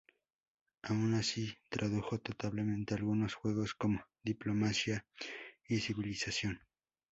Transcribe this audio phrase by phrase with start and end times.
[0.81, 5.05] Aun así, tradujo totalmente algunos juegos como "Diplomacia"
[5.67, 6.59] y "Civilización".